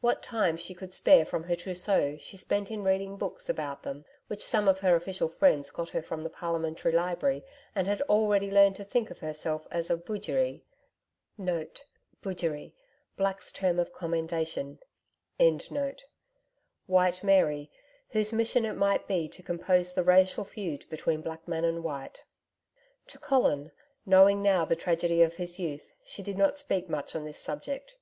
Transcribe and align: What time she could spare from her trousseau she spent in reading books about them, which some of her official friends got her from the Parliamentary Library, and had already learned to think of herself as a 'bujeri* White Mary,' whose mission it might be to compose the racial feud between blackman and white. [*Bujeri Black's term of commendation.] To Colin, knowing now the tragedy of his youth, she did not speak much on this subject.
What 0.00 0.22
time 0.22 0.56
she 0.56 0.72
could 0.72 0.92
spare 0.92 1.26
from 1.26 1.42
her 1.42 1.56
trousseau 1.56 2.16
she 2.16 2.36
spent 2.36 2.70
in 2.70 2.84
reading 2.84 3.16
books 3.16 3.48
about 3.48 3.82
them, 3.82 4.04
which 4.28 4.40
some 4.44 4.68
of 4.68 4.78
her 4.78 4.94
official 4.94 5.28
friends 5.28 5.72
got 5.72 5.88
her 5.88 6.00
from 6.00 6.22
the 6.22 6.30
Parliamentary 6.30 6.92
Library, 6.92 7.42
and 7.74 7.88
had 7.88 8.00
already 8.02 8.48
learned 8.52 8.76
to 8.76 8.84
think 8.84 9.10
of 9.10 9.18
herself 9.18 9.66
as 9.72 9.90
a 9.90 9.96
'bujeri* 9.96 10.62
White 16.86 17.24
Mary,' 17.24 17.72
whose 18.10 18.32
mission 18.32 18.64
it 18.64 18.74
might 18.76 19.08
be 19.08 19.28
to 19.28 19.42
compose 19.42 19.92
the 19.94 20.04
racial 20.04 20.44
feud 20.44 20.88
between 20.88 21.20
blackman 21.20 21.64
and 21.64 21.82
white. 21.82 22.22
[*Bujeri 22.22 22.22
Black's 22.22 22.62
term 22.62 22.78
of 22.78 22.92
commendation.] 22.94 23.08
To 23.08 23.18
Colin, 23.18 23.72
knowing 24.06 24.40
now 24.40 24.64
the 24.64 24.76
tragedy 24.76 25.22
of 25.22 25.34
his 25.34 25.58
youth, 25.58 25.92
she 26.04 26.22
did 26.22 26.38
not 26.38 26.58
speak 26.58 26.88
much 26.88 27.16
on 27.16 27.24
this 27.24 27.40
subject. 27.40 27.96